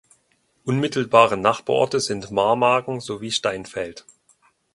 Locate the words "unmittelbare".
0.65-1.37